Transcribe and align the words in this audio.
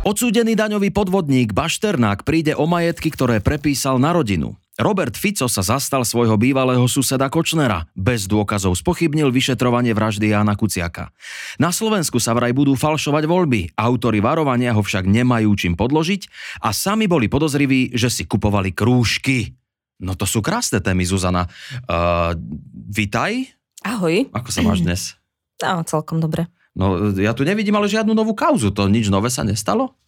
Odsúdený 0.00 0.56
daňový 0.56 0.96
podvodník 0.96 1.52
Bašternák 1.52 2.24
príde 2.24 2.56
o 2.56 2.64
majetky, 2.64 3.12
ktoré 3.12 3.36
prepísal 3.44 4.00
na 4.00 4.16
rodinu. 4.16 4.56
Robert 4.80 5.12
Fico 5.12 5.44
sa 5.44 5.60
zastal 5.60 6.08
svojho 6.08 6.40
bývalého 6.40 6.80
suseda 6.88 7.28
Kočnera. 7.28 7.84
Bez 7.92 8.24
dôkazov 8.24 8.80
spochybnil 8.80 9.28
vyšetrovanie 9.28 9.92
vraždy 9.92 10.32
Jána 10.32 10.56
Kuciaka. 10.56 11.12
Na 11.60 11.68
Slovensku 11.68 12.16
sa 12.16 12.32
vraj 12.32 12.56
budú 12.56 12.80
falšovať 12.80 13.28
voľby. 13.28 13.76
Autori 13.76 14.24
varovania 14.24 14.72
ho 14.72 14.80
však 14.80 15.04
nemajú 15.04 15.52
čím 15.52 15.76
podložiť 15.76 16.32
a 16.64 16.72
sami 16.72 17.04
boli 17.04 17.28
podozriví, 17.28 17.92
že 17.92 18.08
si 18.08 18.24
kupovali 18.24 18.72
krúžky. 18.72 19.52
No 20.00 20.16
to 20.16 20.24
sú 20.24 20.40
krásne 20.40 20.80
témy, 20.80 21.04
Zuzana. 21.04 21.44
Uh, 21.84 22.32
vitaj. 22.72 23.52
Ahoj. 23.84 24.32
Ako 24.32 24.48
sa 24.48 24.64
máš 24.64 24.80
dnes? 24.80 25.02
No, 25.60 25.84
celkom 25.84 26.24
dobre. 26.24 26.48
No, 26.78 27.10
ja 27.18 27.34
tu 27.34 27.42
nevidím 27.42 27.74
ale 27.74 27.90
žiadnu 27.90 28.14
novú 28.14 28.32
kauzu. 28.32 28.70
To 28.70 28.86
nič 28.86 29.10
nové 29.10 29.26
sa 29.28 29.42
nestalo? 29.42 29.98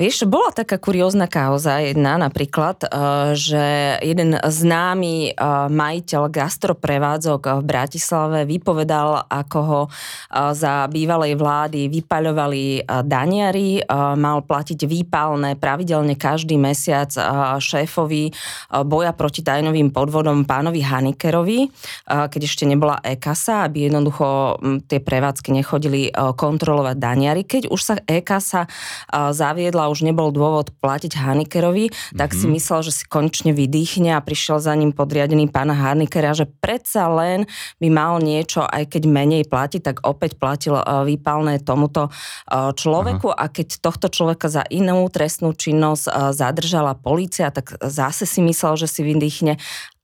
Vieš, 0.00 0.24
bola 0.24 0.48
taká 0.48 0.80
kuriózna 0.80 1.28
kauza 1.28 1.84
jedna 1.84 2.16
napríklad, 2.16 2.80
eh, 2.80 2.88
že 3.36 3.64
jeden 4.00 4.40
známy 4.40 5.16
eh, 5.30 5.34
majiteľ 5.68 6.32
gastroprevádzok 6.32 7.60
v 7.60 7.62
Bratislave 7.62 8.48
vypovedal, 8.48 9.28
ako 9.28 9.58
ho 9.60 9.82
eh, 9.84 10.56
za 10.56 10.88
bývalej 10.88 11.36
vlády 11.36 11.92
vypaľovali 11.92 12.84
daniari, 13.04 13.84
mal 14.16 14.44
platiť 14.44 14.84
výpalné 14.84 15.56
pravidelne 15.56 16.14
každý 16.16 16.56
mesiac 16.56 17.08
šéfovi 17.58 18.32
boja 18.84 19.12
proti 19.16 19.40
tajnovým 19.40 19.90
podvodom 19.90 20.44
pánovi 20.44 20.84
Hanikerovi, 20.84 21.68
keď 22.06 22.40
ešte 22.42 22.68
nebola 22.68 23.00
e-kasa, 23.02 23.66
aby 23.66 23.88
jednoducho 23.88 24.58
hm, 24.58 24.78
tie 24.86 25.00
prevádzky 25.00 25.50
nechodili 25.52 26.12
kontrolovať 26.12 26.96
daniari. 26.98 27.42
Keď 27.42 27.72
už 27.72 27.80
sa 27.80 27.94
e-kasa 28.04 28.68
zaviedla 29.10 29.81
a 29.82 29.90
už 29.92 30.06
nebol 30.06 30.30
dôvod 30.30 30.70
platiť 30.78 31.18
Hanikerovi, 31.18 31.90
mm-hmm. 31.90 32.18
tak 32.18 32.32
si 32.32 32.46
mhm. 32.46 32.52
myslel, 32.56 32.80
že 32.86 32.92
si 32.94 33.04
konečne 33.06 33.50
vydýchne 33.52 34.14
a 34.14 34.24
prišiel 34.24 34.62
za 34.62 34.72
ním 34.78 34.94
podriadený 34.94 35.50
pána 35.50 35.74
Hanikera, 35.74 36.32
že 36.32 36.46
predsa 36.46 37.10
len 37.10 37.44
by 37.82 37.88
mal 37.90 38.22
niečo, 38.22 38.62
aj 38.62 38.94
keď 38.94 39.02
menej 39.10 39.44
platiť, 39.50 39.80
tak 39.82 39.96
opäť 40.06 40.38
platil 40.38 40.78
e, 40.78 40.84
výpalné 41.06 41.60
tomuto 41.60 42.08
e, 42.08 42.10
človeku 42.72 43.34
Aha. 43.34 43.46
a 43.46 43.52
keď 43.52 43.82
tohto 43.82 44.06
človeka 44.08 44.46
za 44.46 44.62
inú 44.70 45.04
trestnú 45.10 45.52
činnosť 45.52 46.04
e, 46.06 46.10
zadržala 46.32 46.94
policia, 46.94 47.50
tak 47.50 47.76
zase 47.82 48.24
si 48.24 48.40
myslel, 48.40 48.78
že 48.78 48.86
si 48.88 49.00
vydýchne 49.02 49.58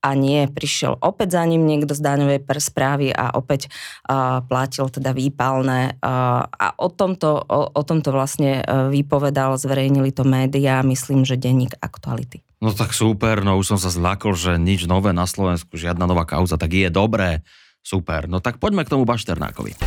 a 0.09 0.17
nie, 0.17 0.48
prišiel 0.48 0.97
opäť 1.05 1.37
za 1.37 1.45
ním 1.45 1.69
niekto 1.69 1.92
z 1.92 2.01
daňovej 2.01 2.41
správy 2.56 3.12
a 3.12 3.37
opäť 3.37 3.69
uh, 4.09 4.41
platil 4.41 4.89
teda 4.89 5.12
výpalné 5.12 6.00
uh, 6.00 6.48
a 6.48 6.73
o 6.81 6.89
tomto, 6.89 7.45
o, 7.45 7.61
o 7.69 7.83
tomto 7.84 8.09
vlastne 8.09 8.65
uh, 8.65 8.89
vypovedal, 8.89 9.61
zverejnili 9.61 10.17
to 10.17 10.25
médiá, 10.25 10.81
myslím, 10.81 11.28
že 11.28 11.37
denník 11.37 11.77
aktuality. 11.84 12.41
No 12.65 12.73
tak 12.73 12.97
super, 12.97 13.45
no 13.45 13.61
už 13.61 13.77
som 13.77 13.78
sa 13.78 13.92
zlakol, 13.92 14.33
že 14.33 14.56
nič 14.56 14.89
nové 14.89 15.12
na 15.12 15.28
Slovensku, 15.28 15.77
žiadna 15.77 16.09
nová 16.09 16.25
kauza, 16.25 16.56
tak 16.56 16.75
je 16.75 16.89
dobré, 16.89 17.45
super. 17.84 18.27
No 18.27 18.41
tak 18.41 18.56
poďme 18.56 18.83
k 18.83 18.97
tomu 18.97 19.05
Bašternákovi. 19.05 19.78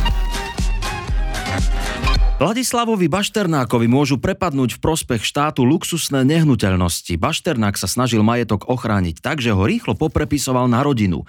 Vladislavovi 2.42 3.06
Bašternákovi 3.06 3.86
môžu 3.86 4.18
prepadnúť 4.18 4.74
v 4.74 4.82
prospech 4.82 5.22
štátu 5.22 5.62
luxusné 5.62 6.26
nehnuteľnosti. 6.26 7.14
Bašternák 7.14 7.78
sa 7.78 7.86
snažil 7.86 8.26
majetok 8.26 8.66
ochrániť 8.66 9.22
tak, 9.22 9.38
že 9.38 9.54
ho 9.54 9.62
rýchlo 9.62 9.94
poprepisoval 9.94 10.66
na 10.66 10.82
rodinu. 10.82 11.22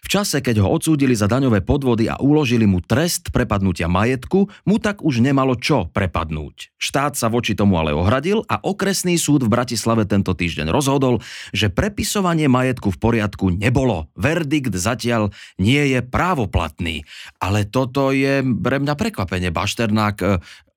V 0.00 0.08
čase, 0.08 0.40
keď 0.40 0.64
ho 0.64 0.72
odsúdili 0.72 1.12
za 1.12 1.28
daňové 1.28 1.60
podvody 1.60 2.08
a 2.08 2.16
uložili 2.16 2.64
mu 2.64 2.80
trest 2.80 3.28
prepadnutia 3.28 3.92
majetku, 3.92 4.48
mu 4.64 4.76
tak 4.80 5.04
už 5.04 5.20
nemalo 5.20 5.52
čo 5.52 5.92
prepadnúť. 5.92 6.72
Štát 6.80 7.12
sa 7.12 7.28
voči 7.28 7.52
tomu 7.52 7.76
ale 7.76 7.92
ohradil 7.92 8.40
a 8.48 8.56
okresný 8.60 9.20
súd 9.20 9.44
v 9.44 9.52
Bratislave 9.52 10.08
tento 10.08 10.32
týždeň 10.32 10.72
rozhodol, 10.72 11.20
že 11.52 11.68
prepisovanie 11.68 12.48
majetku 12.48 12.88
v 12.88 13.00
poriadku 13.00 13.52
nebolo. 13.52 14.08
Verdikt 14.16 14.72
zatiaľ 14.72 15.28
nie 15.60 15.92
je 15.92 16.00
právoplatný. 16.00 17.04
Ale 17.36 17.68
toto 17.68 18.16
je 18.16 18.40
pre 18.40 18.80
mňa 18.80 18.96
prekvapenie. 18.96 19.52
Bašternák 19.52 20.16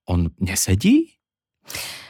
on 0.08 0.32
nesedí? 0.40 1.20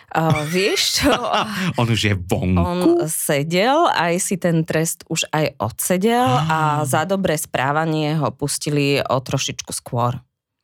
Uh, 0.07 0.47
vieš 0.47 1.03
čo? 1.03 1.11
on 1.81 1.87
už 1.91 1.99
je 1.99 2.15
vonku? 2.15 2.63
On 2.63 2.79
sedel, 3.11 3.91
aj 3.91 4.15
si 4.23 4.39
ten 4.39 4.63
trest 4.63 5.03
už 5.11 5.27
aj 5.35 5.59
odsedel 5.59 6.23
ah. 6.23 6.47
a 6.47 6.59
za 6.87 7.03
dobré 7.03 7.35
správanie 7.35 8.15
ho 8.15 8.31
pustili 8.31 9.03
o 9.03 9.17
trošičku 9.19 9.75
skôr. 9.75 10.15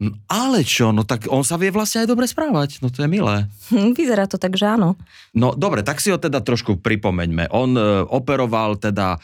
No, 0.04 0.10
ale 0.28 0.68
čo, 0.68 0.92
no 0.92 1.08
tak 1.08 1.32
on 1.32 1.46
sa 1.48 1.56
vie 1.56 1.72
vlastne 1.72 2.04
aj 2.04 2.12
dobre 2.12 2.28
správať, 2.28 2.84
no 2.84 2.92
to 2.92 3.06
je 3.06 3.10
milé. 3.12 3.48
Hm, 3.72 3.96
vyzerá 3.96 4.28
to 4.28 4.36
tak, 4.36 4.58
že 4.58 4.68
áno. 4.68 5.00
No 5.32 5.56
dobre, 5.56 5.86
tak 5.86 6.04
si 6.04 6.12
ho 6.12 6.20
teda 6.20 6.44
trošku 6.44 6.82
pripomeňme. 6.82 7.48
On 7.54 7.72
e, 7.72 8.04
operoval 8.04 8.82
teda 8.82 9.16
e, 9.16 9.20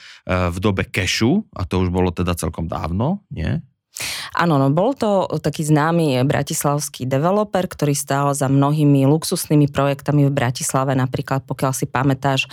v 0.47 0.57
dobe 0.61 0.87
kešu, 0.87 1.51
a 1.51 1.67
to 1.67 1.83
už 1.83 1.89
bolo 1.91 2.15
teda 2.15 2.31
celkom 2.37 2.69
dávno, 2.69 3.25
nie? 3.33 3.59
Áno, 4.35 4.61
no 4.61 4.71
bol 4.71 4.95
to 4.95 5.27
taký 5.41 5.67
známy 5.67 6.21
bratislavský 6.23 7.09
developer, 7.09 7.65
ktorý 7.67 7.93
stál 7.97 8.31
za 8.31 8.47
mnohými 8.47 9.03
luxusnými 9.09 9.67
projektami 9.71 10.27
v 10.27 10.33
Bratislave, 10.33 10.95
napríklad 10.95 11.43
pokiaľ 11.43 11.71
si 11.75 11.85
pamätáš 11.89 12.47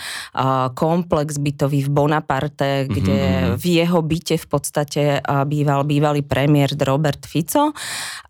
komplex 0.75 1.39
bytový 1.39 1.87
v 1.87 1.93
Bonaparte, 1.93 2.85
kde 2.89 3.19
mm-hmm. 3.19 3.55
v 3.59 3.65
jeho 3.65 3.99
byte 4.03 4.35
v 4.41 4.47
podstate 4.47 5.03
býval 5.47 5.83
bývalý 5.87 6.21
premiér 6.25 6.75
Robert 6.83 7.23
Fico 7.25 7.71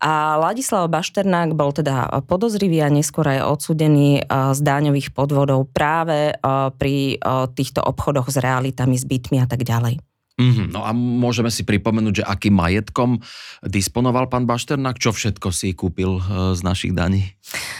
a 0.00 0.38
Ladislav 0.38 0.88
Bašternák 0.88 1.52
bol 1.52 1.74
teda 1.74 2.24
podozrivý 2.24 2.80
a 2.82 2.88
neskôr 2.88 3.28
aj 3.28 3.44
odsudený 3.44 4.24
z 4.28 4.60
dáňových 4.62 5.12
podvodov 5.12 5.68
práve 5.70 6.32
pri 6.78 7.18
týchto 7.52 7.82
obchodoch 7.84 8.32
s 8.32 8.40
realitami, 8.40 8.96
s 8.96 9.04
bytmi 9.04 9.42
a 9.42 9.46
tak 9.46 9.66
ďalej. 9.66 10.07
Mm-hmm. 10.38 10.70
No 10.70 10.86
a 10.86 10.94
môžeme 10.94 11.50
si 11.50 11.66
pripomenúť, 11.66 12.22
že 12.22 12.24
akým 12.24 12.54
majetkom 12.54 13.18
disponoval 13.66 14.30
pán 14.30 14.46
Bašternák, 14.46 14.94
čo 15.02 15.10
všetko 15.10 15.50
si 15.50 15.74
kúpil 15.74 16.22
e, 16.22 16.54
z 16.54 16.62
našich 16.62 16.94
daní? 16.94 17.34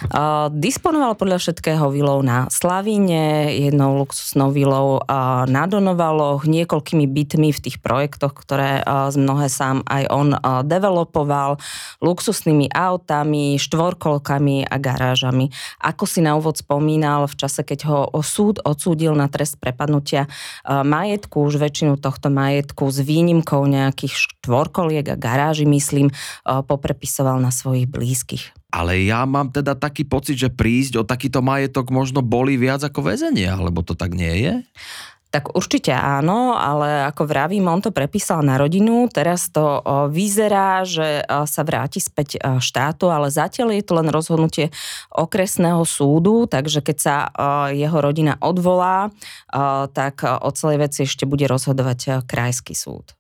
Uh, 0.09 0.49
disponoval 0.49 1.13
podľa 1.13 1.45
všetkého 1.45 1.93
vilou 1.93 2.25
na 2.25 2.49
Slavíne, 2.49 3.53
jednou 3.53 4.01
luxusnou 4.01 4.49
vilou 4.49 4.97
uh, 5.05 5.45
na 5.45 5.69
Donovaloch, 5.69 6.49
niekoľkými 6.49 7.05
bytmi 7.05 7.53
v 7.53 7.61
tých 7.61 7.77
projektoch, 7.77 8.33
ktoré 8.33 8.81
uh, 8.81 9.13
z 9.13 9.21
mnohé 9.21 9.53
sám 9.53 9.85
aj 9.85 10.09
on 10.09 10.33
uh, 10.33 10.65
developoval, 10.65 11.61
luxusnými 12.01 12.73
autami, 12.73 13.61
štvorkolkami 13.61 14.65
a 14.65 14.77
garážami. 14.81 15.53
Ako 15.85 16.09
si 16.09 16.25
na 16.25 16.33
úvod 16.33 16.57
spomínal, 16.57 17.29
v 17.29 17.37
čase, 17.37 17.61
keď 17.61 17.79
ho 17.93 17.99
súd 18.25 18.65
odsúdil 18.65 19.13
na 19.13 19.29
trest 19.29 19.61
prepadnutia 19.61 20.33
uh, 20.33 20.81
majetku, 20.81 21.45
už 21.45 21.61
väčšinu 21.61 22.01
tohto 22.01 22.33
majetku 22.33 22.48
majetku 22.49 22.89
s 22.89 23.05
výnimkou 23.05 23.69
nejakých 23.69 24.17
štvorkoliek 24.17 25.05
a 25.13 25.21
garáži, 25.21 25.69
myslím, 25.69 26.09
poprepisoval 26.43 27.37
na 27.45 27.53
svojich 27.53 27.85
blízkych. 27.85 28.57
Ale 28.73 29.05
ja 29.05 29.29
mám 29.29 29.53
teda 29.53 29.77
taký 29.77 30.09
pocit, 30.09 30.41
že 30.41 30.53
prísť 30.53 31.01
o 31.01 31.05
takýto 31.05 31.45
majetok 31.45 31.93
možno 31.93 32.25
boli 32.25 32.57
viac 32.57 32.81
ako 32.85 33.13
väzenie, 33.13 33.49
alebo 33.49 33.85
to 33.85 33.93
tak 33.93 34.17
nie 34.17 34.45
je? 34.45 34.55
Tak 35.29 35.53
určite 35.53 35.93
áno, 35.93 36.57
ale 36.57 37.05
ako 37.05 37.29
vravím, 37.29 37.69
on 37.69 37.85
to 37.85 37.93
prepísal 37.93 38.41
na 38.41 38.57
rodinu, 38.57 39.13
teraz 39.13 39.53
to 39.53 39.85
vyzerá, 40.09 40.89
že 40.89 41.21
sa 41.29 41.63
vráti 41.69 42.01
späť 42.01 42.41
štátu, 42.41 43.13
ale 43.13 43.29
zatiaľ 43.29 43.77
je 43.77 43.85
to 43.85 43.93
len 44.01 44.09
rozhodnutie 44.09 44.73
okresného 45.13 45.85
súdu, 45.85 46.49
takže 46.49 46.81
keď 46.81 46.97
sa 46.97 47.17
jeho 47.69 48.01
rodina 48.01 48.41
odvolá, 48.41 49.13
tak 49.93 50.25
o 50.25 50.49
celej 50.57 50.89
veci 50.89 51.05
ešte 51.05 51.29
bude 51.29 51.45
rozhodovať 51.45 52.25
krajský 52.25 52.73
súd. 52.73 53.13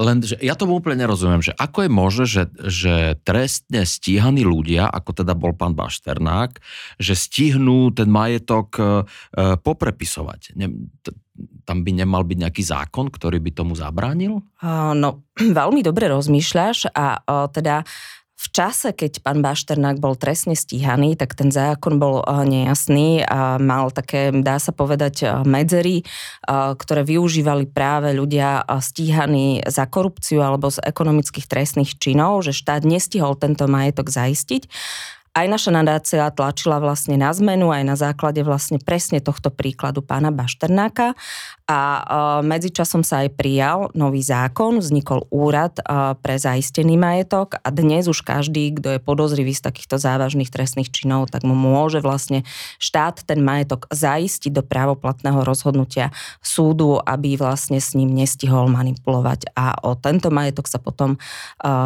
Len, 0.00 0.24
že 0.24 0.40
ja 0.40 0.56
tomu 0.56 0.80
úplne 0.80 1.04
nerozumiem, 1.04 1.44
že 1.44 1.52
ako 1.52 1.84
je 1.84 1.90
možné, 1.92 2.24
že, 2.24 2.44
že 2.64 2.94
trestne 3.28 3.84
stíhaní 3.84 4.40
ľudia, 4.40 4.88
ako 4.88 5.20
teda 5.20 5.36
bol 5.36 5.52
pán 5.52 5.76
Bašternák, 5.76 6.56
že 6.96 7.12
stihnú 7.12 7.92
ten 7.92 8.08
majetok 8.08 8.68
e, 8.80 8.82
poprepisovať. 9.60 10.56
Tam 11.64 11.86
by 11.86 11.90
nemal 12.02 12.26
byť 12.26 12.38
nejaký 12.46 12.62
zákon, 12.66 13.08
ktorý 13.12 13.38
by 13.38 13.50
tomu 13.54 13.72
zabránil? 13.78 14.42
No, 14.96 15.24
veľmi 15.60 15.80
dobre 15.84 16.10
rozmýšľaš 16.10 16.92
a 16.94 17.20
teda 17.50 17.84
v 18.40 18.46
čase, 18.56 18.96
keď 18.96 19.20
pán 19.20 19.44
Bašternák 19.44 20.00
bol 20.00 20.16
trestne 20.16 20.56
stíhaný, 20.56 21.12
tak 21.12 21.36
ten 21.36 21.52
zákon 21.52 22.00
bol 22.00 22.24
nejasný 22.24 23.20
a 23.20 23.60
mal 23.60 23.92
také, 23.92 24.32
dá 24.32 24.56
sa 24.56 24.72
povedať, 24.72 25.44
medzery, 25.44 26.00
ktoré 26.48 27.04
využívali 27.04 27.68
práve 27.68 28.16
ľudia 28.16 28.64
stíhaní 28.80 29.60
za 29.68 29.84
korupciu 29.84 30.40
alebo 30.40 30.72
z 30.72 30.80
ekonomických 30.80 31.44
trestných 31.44 32.00
činov, 32.00 32.40
že 32.40 32.56
štát 32.56 32.80
nestihol 32.88 33.36
tento 33.36 33.68
majetok 33.68 34.08
zaistiť. 34.08 34.72
Aj 35.30 35.46
naša 35.46 35.70
nadácia 35.70 36.26
tlačila 36.34 36.82
vlastne 36.82 37.14
na 37.14 37.30
zmenu 37.30 37.70
aj 37.70 37.82
na 37.86 37.94
základe 37.94 38.42
vlastne 38.42 38.82
presne 38.82 39.22
tohto 39.22 39.54
príkladu 39.54 40.02
pána 40.02 40.34
Bašternáka. 40.34 41.14
A 41.70 42.02
medzičasom 42.42 43.06
sa 43.06 43.22
aj 43.22 43.38
prijal 43.38 43.94
nový 43.94 44.26
zákon, 44.26 44.82
vznikol 44.82 45.30
úrad 45.30 45.78
pre 46.18 46.34
zaistený 46.34 46.98
majetok 46.98 47.62
a 47.62 47.70
dnes 47.70 48.10
už 48.10 48.26
každý, 48.26 48.74
kto 48.74 48.98
je 48.98 48.98
podozrivý 48.98 49.54
z 49.54 49.70
takýchto 49.70 49.94
závažných 49.94 50.50
trestných 50.50 50.90
činov, 50.90 51.30
tak 51.30 51.46
mu 51.46 51.54
môže 51.54 52.02
vlastne 52.02 52.42
štát 52.82 53.22
ten 53.22 53.38
majetok 53.38 53.86
zaistiť 53.94 54.50
do 54.50 54.66
právoplatného 54.66 55.46
rozhodnutia 55.46 56.10
súdu, 56.42 56.98
aby 57.06 57.38
vlastne 57.38 57.78
s 57.78 57.94
ním 57.94 58.18
nestihol 58.18 58.66
manipulovať. 58.66 59.54
A 59.54 59.78
o 59.86 59.94
tento 59.94 60.34
majetok 60.34 60.66
sa 60.66 60.82
potom 60.82 61.22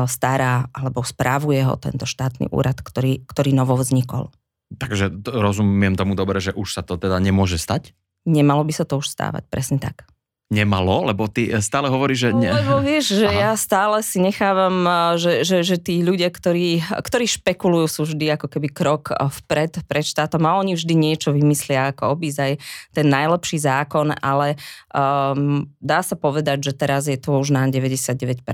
stará 0.09 0.73
alebo 0.73 1.05
správuje 1.05 1.61
ho 1.61 1.77
tento 1.77 2.09
štátny 2.09 2.49
úrad, 2.49 2.81
ktorý, 2.81 3.21
ktorý 3.35 3.51
novo 3.51 3.75
vznikol. 3.75 4.31
Takže 4.79 5.11
rozumiem 5.27 5.99
tomu 5.99 6.15
dobre, 6.15 6.39
že 6.39 6.55
už 6.55 6.71
sa 6.71 6.83
to 6.87 6.95
teda 6.95 7.19
nemôže 7.19 7.59
stať? 7.59 7.91
Nemalo 8.25 8.63
by 8.63 8.73
sa 8.73 8.87
to 8.87 9.03
už 9.03 9.11
stávať, 9.11 9.45
presne 9.51 9.83
tak. 9.83 10.07
Nemalo? 10.53 11.09
Lebo 11.09 11.25
ty 11.27 11.49
stále 11.65 11.89
hovoríš, 11.89 12.29
že... 12.29 12.31
Ne... 12.37 12.53
Lebo 12.53 12.85
vieš, 12.85 13.17
že 13.17 13.27
Aha. 13.27 13.51
ja 13.51 13.53
stále 13.57 14.05
si 14.05 14.21
nechávam, 14.21 14.85
že, 15.17 15.41
že, 15.41 15.65
že 15.65 15.77
tí 15.81 16.05
ľudia, 16.05 16.29
ktorí, 16.29 16.85
ktorí 16.85 17.25
špekulujú, 17.25 17.87
sú 17.89 18.01
vždy 18.05 18.37
ako 18.37 18.47
keby 18.53 18.69
krok 18.69 19.09
vpred 19.17 19.83
pred 19.89 20.05
štátom 20.05 20.45
a 20.45 20.61
oni 20.61 20.77
vždy 20.77 20.95
niečo 20.95 21.33
vymyslia, 21.33 21.91
ako 21.91 22.13
obísť 22.15 22.39
aj 22.39 22.53
ten 22.93 23.07
najlepší 23.09 23.57
zákon, 23.57 24.13
ale 24.21 24.61
um, 24.93 25.65
dá 25.81 26.05
sa 26.05 26.15
povedať, 26.15 26.71
že 26.71 26.73
teraz 26.77 27.09
je 27.09 27.17
to 27.17 27.41
už 27.41 27.51
na 27.51 27.65
99% 27.67 28.45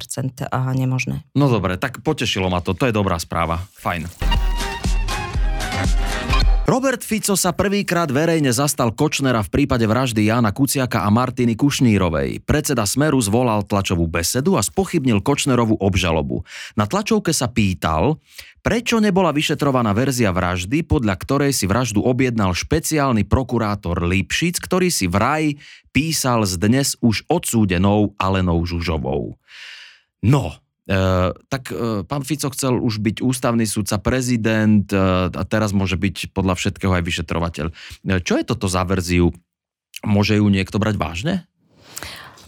nemožné. 0.78 1.26
No 1.34 1.50
dobre, 1.50 1.74
tak 1.74 2.06
potešilo 2.06 2.46
ma 2.48 2.62
to, 2.62 2.72
to 2.72 2.86
je 2.86 2.94
dobrá 2.94 3.18
správa. 3.18 3.66
Fajn. 3.82 4.49
Robert 6.70 7.02
Fico 7.02 7.34
sa 7.34 7.50
prvýkrát 7.50 8.06
verejne 8.14 8.54
zastal 8.54 8.94
Kočnera 8.94 9.42
v 9.42 9.50
prípade 9.50 9.82
vraždy 9.90 10.30
Jana 10.30 10.54
Kuciaka 10.54 11.02
a 11.02 11.10
Martiny 11.10 11.58
Kušnírovej. 11.58 12.46
Predseda 12.46 12.86
Smeru 12.86 13.18
zvolal 13.18 13.66
tlačovú 13.66 14.06
besedu 14.06 14.54
a 14.54 14.62
spochybnil 14.62 15.18
Kočnerovú 15.18 15.74
obžalobu. 15.82 16.46
Na 16.78 16.86
tlačovke 16.86 17.34
sa 17.34 17.50
pýtal, 17.50 18.22
prečo 18.62 19.02
nebola 19.02 19.34
vyšetrovaná 19.34 19.90
verzia 19.98 20.30
vraždy, 20.30 20.86
podľa 20.86 21.18
ktorej 21.18 21.58
si 21.58 21.66
vraždu 21.66 22.06
objednal 22.06 22.54
špeciálny 22.54 23.26
prokurátor 23.26 24.06
Lipšic, 24.06 24.62
ktorý 24.62 24.94
si 24.94 25.10
vraj 25.10 25.58
písal 25.90 26.46
s 26.46 26.54
dnes 26.54 26.94
už 27.02 27.26
odsúdenou 27.26 28.14
Alenou 28.14 28.62
Žužovou. 28.62 29.34
No, 30.22 30.54
E, 30.88 30.98
tak 31.52 31.68
e, 31.70 32.02
pán 32.08 32.24
Fico 32.24 32.48
chcel 32.50 32.80
už 32.80 33.04
byť 33.04 33.20
ústavný 33.20 33.68
súdca, 33.68 34.00
prezident 34.00 34.88
e, 34.88 34.96
a 35.28 35.42
teraz 35.44 35.76
môže 35.76 36.00
byť 36.00 36.32
podľa 36.32 36.56
všetkého 36.56 36.92
aj 36.96 37.04
vyšetrovateľ. 37.04 37.66
Čo 38.24 38.34
je 38.40 38.44
toto 38.48 38.66
za 38.66 38.82
verziu? 38.88 39.30
Môže 40.00 40.40
ju 40.40 40.46
niekto 40.48 40.80
brať 40.80 40.96
vážne? 40.96 41.34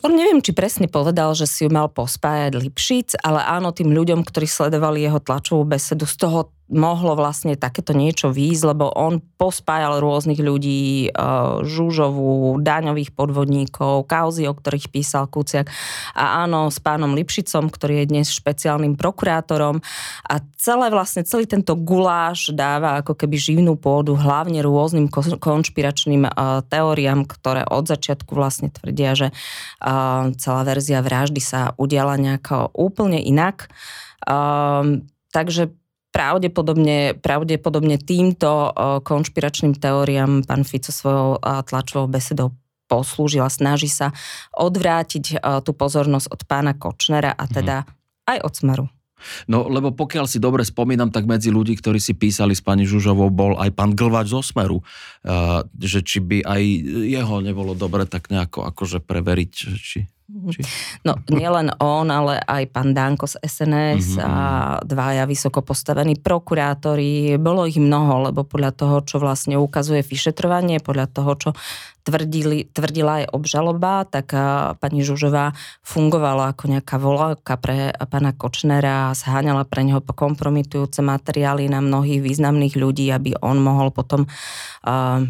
On 0.03 0.11
neviem, 0.11 0.43
či 0.43 0.51
presne 0.51 0.91
povedal, 0.91 1.31
že 1.39 1.47
si 1.47 1.63
ju 1.63 1.71
mal 1.71 1.87
pospájať 1.87 2.59
Lipšic, 2.59 3.23
ale 3.23 3.39
áno, 3.47 3.71
tým 3.71 3.95
ľuďom, 3.95 4.27
ktorí 4.27 4.51
sledovali 4.51 4.99
jeho 4.99 5.23
tlačovú 5.23 5.63
besedu, 5.63 6.11
z 6.11 6.17
toho 6.27 6.51
mohlo 6.73 7.13
vlastne 7.13 7.55
takéto 7.55 7.93
niečo 7.93 8.33
výjsť, 8.33 8.65
lebo 8.73 8.89
on 8.89 9.21
pospájal 9.21 10.01
rôznych 10.01 10.41
ľudí, 10.41 11.13
e, 11.13 11.21
Žužovú, 11.63 12.59
daňových 12.65 13.13
podvodníkov, 13.13 14.09
kauzy, 14.09 14.49
o 14.49 14.57
ktorých 14.57 14.89
písal 14.89 15.29
Kuciak 15.29 15.69
a 16.17 16.49
áno, 16.49 16.73
s 16.73 16.81
pánom 16.81 17.13
Lipšicom, 17.13 17.69
ktorý 17.69 18.03
je 18.03 18.11
dnes 18.17 18.27
špeciálnym 18.33 18.97
prokurátorom 18.97 19.85
a 20.25 20.35
celé 20.57 20.89
vlastne, 20.89 21.29
celý 21.29 21.45
tento 21.45 21.77
guláš 21.77 22.57
dáva 22.57 23.05
ako 23.05 23.15
keby 23.15 23.37
živnú 23.37 23.77
pôdu 23.77 24.17
hlavne 24.17 24.65
rôznym 24.65 25.13
konšpiračným 25.39 26.25
e, 26.25 26.31
teóriám, 26.73 27.29
ktoré 27.29 27.69
od 27.69 27.85
začiatku 27.85 28.33
vlastne 28.33 28.73
tvrdia, 28.73 29.13
že 29.13 29.29
e, 29.29 29.35
celá 30.41 30.63
verzia 30.65 31.05
vraždy 31.05 31.43
sa 31.45 31.77
udiala 31.77 32.17
nejako 32.17 32.73
úplne 32.73 33.21
inak. 33.21 33.69
Um, 34.23 35.11
takže 35.35 35.75
pravdepodobne, 36.13 37.17
pravdepodobne 37.19 37.97
týmto 37.97 38.71
konšpiračným 39.03 39.75
teóriám 39.81 40.45
pán 40.45 40.63
Fico 40.63 40.93
svojou 40.93 41.41
tlačovou 41.41 42.07
besedou 42.07 42.53
poslúžil 42.87 43.41
a 43.41 43.49
snaží 43.49 43.89
sa 43.89 44.13
odvrátiť 44.53 45.41
tú 45.65 45.73
pozornosť 45.73 46.29
od 46.29 46.41
pána 46.45 46.77
Kočnera 46.77 47.33
a 47.33 47.45
teda 47.49 47.89
mm. 47.89 47.89
aj 48.29 48.39
od 48.45 48.53
Smeru. 48.53 48.87
No, 49.47 49.71
lebo 49.71 49.95
pokiaľ 49.95 50.27
si 50.27 50.43
dobre 50.43 50.67
spomínam, 50.67 51.09
tak 51.09 51.31
medzi 51.31 51.55
ľudí, 51.55 51.79
ktorí 51.79 52.03
si 52.03 52.13
písali 52.13 52.59
s 52.59 52.63
pani 52.63 52.83
Žužovou, 52.83 53.31
bol 53.31 53.55
aj 53.55 53.71
pán 53.73 53.95
Glvač 53.95 54.35
zo 54.35 54.43
Smeru. 54.43 54.83
Uh, 55.23 55.63
že 55.79 56.03
či 56.03 56.19
by 56.19 56.43
aj 56.43 56.63
jeho 57.07 57.37
nebolo 57.39 57.79
dobre 57.79 58.05
tak 58.05 58.29
nejako 58.29 58.67
akože 58.67 58.99
preveriť, 58.99 59.53
či 59.79 60.11
či... 60.53 60.61
No 61.03 61.19
nielen 61.29 61.75
on, 61.83 62.09
ale 62.09 62.39
aj 62.41 62.65
pán 62.71 62.95
Danko 62.95 63.27
z 63.27 63.41
SNS 63.43 64.17
mm-hmm. 64.17 64.27
a 64.27 64.33
mhm. 64.33 64.89
dvaja 64.89 65.25
vysoko 65.29 65.61
postavení 65.61 66.19
prokurátori. 66.19 67.37
Bolo 67.37 67.67
ich 67.69 67.79
mnoho, 67.79 68.31
lebo 68.31 68.47
podľa 68.47 68.73
toho, 68.75 68.97
čo 69.05 69.17
vlastne 69.19 69.59
ukazuje 69.59 70.01
vyšetrovanie, 70.05 70.81
podľa 70.81 71.07
toho, 71.11 71.33
čo 71.39 71.51
tvrdili, 72.03 72.67
tvrdila 72.71 73.23
aj 73.23 73.31
obžaloba, 73.31 74.05
tak 74.05 74.35
pani 74.83 75.01
Žužová 75.07 75.55
fungovala 75.87 76.51
ako 76.53 76.65
nejaká 76.75 76.99
voláka 76.99 77.55
pre 77.57 77.95
pána 78.11 78.35
Kočnera 78.35 79.11
a 79.11 79.17
zháňala 79.17 79.63
pre 79.65 79.87
neho 79.87 80.03
kompromitujúce 80.03 81.01
materiály 81.01 81.71
na 81.71 81.79
mnohých 81.79 82.21
významných 82.21 82.75
ľudí, 82.75 83.07
aby 83.15 83.39
on 83.39 83.63
mohol 83.63 83.95
potom 83.95 84.27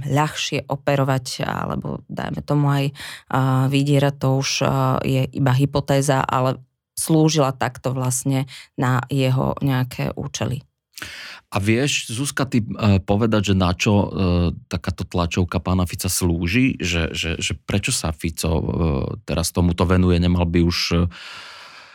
ľahšie 0.08 0.66
operovať, 0.66 1.44
alebo 1.44 2.00
dajme 2.08 2.40
tomu 2.40 2.66
aj 2.72 2.84
vydierať, 3.68 4.14
to 4.16 4.28
už 4.40 4.50
je 5.04 5.22
iba 5.28 5.52
hypotéza, 5.52 6.24
ale 6.24 6.56
slúžila 6.92 7.52
takto 7.56 7.92
vlastne 7.92 8.48
na 8.80 9.04
jeho 9.12 9.56
nejaké 9.60 10.12
účely. 10.16 10.64
A 11.52 11.60
vieš, 11.60 12.08
Zuzka, 12.08 12.48
ty 12.48 12.64
uh, 12.64 12.96
povedať, 12.96 13.52
že 13.52 13.54
na 13.54 13.76
čo 13.76 13.92
uh, 13.92 14.08
takáto 14.72 15.04
tlačovka 15.04 15.60
pána 15.60 15.84
Fica 15.84 16.08
slúži? 16.08 16.80
Že, 16.80 17.12
že, 17.12 17.30
že 17.36 17.52
prečo 17.68 17.92
sa 17.92 18.08
Fico 18.08 18.48
uh, 18.48 18.62
teraz 19.28 19.52
tomuto 19.52 19.84
venuje? 19.84 20.16
Nemal 20.16 20.48
by 20.48 20.64
už 20.64 20.78
uh, 20.96 21.00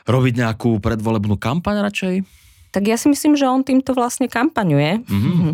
robiť 0.05 0.33
nejakú 0.45 0.77
predvolebnú 0.77 1.41
kampaň 1.41 1.81
radšej? 1.89 2.15
Tak 2.77 2.83
ja 2.85 2.99
si 2.99 3.09
myslím, 3.09 3.33
že 3.33 3.49
on 3.49 3.65
týmto 3.65 3.95
vlastne 3.97 4.29
kampaňuje, 4.29 5.01
mm-hmm. 5.01 5.53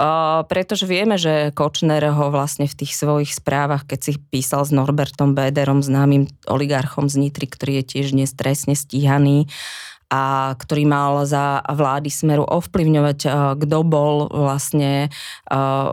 uh, 0.00 0.46
pretože 0.48 0.88
vieme, 0.88 1.20
že 1.20 1.52
Kočner 1.52 2.00
ho 2.08 2.32
vlastne 2.32 2.64
v 2.64 2.78
tých 2.78 2.96
svojich 2.96 3.36
správach, 3.36 3.84
keď 3.84 4.00
si 4.00 4.12
písal 4.16 4.64
s 4.64 4.72
Norbertom 4.72 5.36
Béderom, 5.36 5.84
známym 5.84 6.30
oligarchom 6.48 7.10
z 7.10 7.20
Nitry, 7.20 7.50
ktorý 7.50 7.72
je 7.82 7.98
tiež 7.98 8.16
dnes 8.16 8.32
trestne 8.32 8.78
stíhaný, 8.78 9.50
a 10.14 10.54
ktorý 10.54 10.86
mal 10.86 11.26
za 11.26 11.58
vlády 11.66 12.06
Smeru 12.06 12.46
ovplyvňovať, 12.46 13.18
eh, 13.26 13.32
kto 13.58 13.78
bol 13.82 14.30
vlastne 14.30 15.10
eh, 15.10 15.90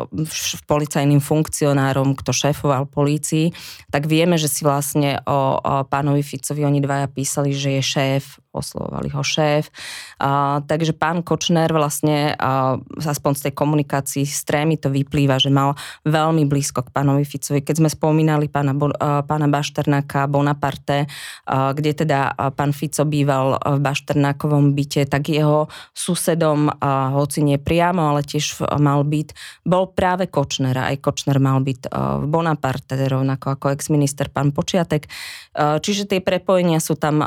policajným 0.69 1.17
funkcionárom, 1.17 2.13
kto 2.13 2.29
šéfoval 2.29 2.85
polícii, 2.85 3.49
tak 3.89 4.05
vieme, 4.05 4.37
že 4.37 4.47
si 4.51 4.61
vlastne 4.63 5.19
o, 5.25 5.59
pánovi 5.87 6.23
Ficovi 6.23 6.63
oni 6.63 6.79
dvaja 6.79 7.07
písali, 7.11 7.51
že 7.51 7.79
je 7.79 7.83
šéf 7.83 8.23
oslovovali 8.51 9.09
ho 9.15 9.23
šéf. 9.23 9.71
A, 10.19 10.59
takže 10.67 10.91
pán 10.91 11.23
Kočner 11.23 11.71
vlastne, 11.71 12.35
a, 12.35 12.75
aspoň 12.99 13.31
z 13.35 13.41
tej 13.47 13.53
komunikácii 13.55 14.23
s 14.27 14.43
trémy 14.43 14.75
to 14.75 14.91
vyplýva, 14.91 15.39
že 15.39 15.47
mal 15.47 15.79
veľmi 16.03 16.43
blízko 16.45 16.83
k 16.83 16.93
pánovi 16.93 17.23
Ficovi. 17.23 17.63
Keď 17.63 17.75
sme 17.79 17.89
spomínali 17.89 18.51
pána, 18.51 18.75
a, 18.75 19.23
pána 19.23 19.47
Bašternáka 19.47 20.27
Bonaparte, 20.27 21.07
a, 21.47 21.71
kde 21.71 22.03
teda 22.03 22.51
pán 22.53 22.75
Fico 22.75 23.07
býval 23.07 23.55
v 23.55 23.79
Bašternákovom 23.79 24.75
byte, 24.75 25.07
tak 25.07 25.31
jeho 25.31 25.71
susedom, 25.95 26.67
a, 26.67 27.15
hoci 27.15 27.41
nie 27.41 27.55
priamo, 27.55 28.11
ale 28.11 28.27
tiež 28.27 28.67
mal 28.77 29.07
byť, 29.07 29.63
bol 29.63 29.89
práve 29.95 30.27
Kočner. 30.27 30.75
Aj 30.75 30.97
Kočner 30.99 31.39
mal 31.39 31.63
byť 31.63 31.87
v 31.91 32.25
Bonaparte, 32.27 32.99
rovnako 32.99 33.55
ako 33.55 33.65
ex-minister 33.71 34.27
pán 34.27 34.51
Počiatek. 34.51 35.07
Čiže 35.55 36.09
tie 36.09 36.19
prepojenia 36.19 36.83
sú 36.83 36.97
tam 36.97 37.23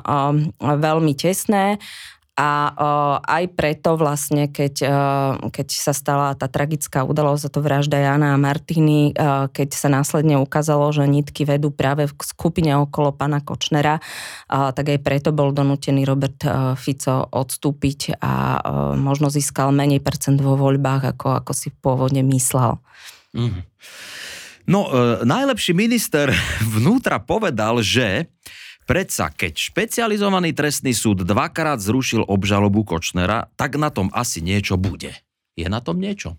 veľmi 0.60 1.13
tesné 1.14 1.78
a 2.34 2.50
o, 2.74 2.88
aj 3.22 3.54
preto 3.54 3.94
vlastne, 3.94 4.50
keď, 4.50 4.74
o, 4.82 4.90
keď 5.54 5.68
sa 5.70 5.94
stala 5.94 6.34
tá 6.34 6.50
tragická 6.50 7.06
udalosť, 7.06 7.46
to 7.46 7.62
vražda 7.62 7.94
Jana 7.94 8.34
a 8.34 8.42
Martiny, 8.42 9.14
o, 9.14 9.46
keď 9.54 9.70
sa 9.70 9.86
následne 9.86 10.42
ukázalo, 10.42 10.90
že 10.90 11.06
nitky 11.06 11.46
vedú 11.46 11.70
práve 11.70 12.10
v 12.10 12.14
skupine 12.26 12.74
okolo 12.74 13.14
pana 13.14 13.38
Kočnera, 13.38 14.02
o, 14.50 14.74
tak 14.74 14.98
aj 14.98 14.98
preto 15.06 15.30
bol 15.30 15.54
donútený 15.54 16.02
Robert 16.02 16.42
o, 16.42 16.74
Fico 16.74 17.22
odstúpiť 17.30 18.18
a 18.18 18.32
o, 18.34 18.58
možno 18.98 19.30
získal 19.30 19.70
menej 19.70 20.02
percent 20.02 20.42
vo 20.42 20.58
voľbách, 20.58 21.14
ako, 21.14 21.38
ako 21.38 21.52
si 21.54 21.70
pôvodne 21.70 22.26
myslel. 22.26 22.82
Mm. 23.30 23.62
No, 24.64 24.88
e, 24.88 25.22
najlepší 25.28 25.76
minister 25.76 26.32
vnútra 26.64 27.20
povedal, 27.20 27.84
že 27.84 28.32
Predsa, 28.84 29.32
keď 29.32 29.56
špecializovaný 29.56 30.52
trestný 30.52 30.92
súd 30.92 31.24
dvakrát 31.24 31.80
zrušil 31.80 32.20
obžalobu 32.28 32.84
Kočnera, 32.84 33.48
tak 33.56 33.80
na 33.80 33.88
tom 33.88 34.12
asi 34.12 34.44
niečo 34.44 34.76
bude. 34.76 35.16
Je 35.56 35.64
na 35.72 35.80
tom 35.80 35.96
niečo? 35.96 36.36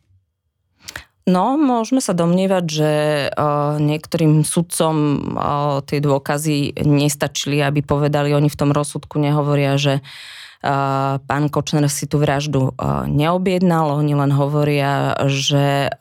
No, 1.26 1.58
môžeme 1.58 2.06
sa 2.06 2.14
domnievať, 2.14 2.66
že 2.70 2.92
uh, 3.34 3.82
niektorým 3.82 4.46
sudcom 4.46 4.96
uh, 5.34 5.82
tie 5.82 5.98
dôkazy 5.98 6.78
nestačili, 6.86 7.66
aby 7.66 7.82
povedali, 7.82 8.30
oni 8.30 8.46
v 8.46 8.60
tom 8.62 8.70
rozsudku 8.70 9.18
nehovoria, 9.18 9.74
že 9.82 10.06
uh, 10.06 11.18
pán 11.18 11.50
Kočner 11.50 11.90
si 11.90 12.06
tú 12.06 12.18
vraždu 12.18 12.74
neobjednal, 13.10 14.02
oni 14.02 14.14
len 14.18 14.34
hovoria, 14.34 15.14
že 15.30 15.94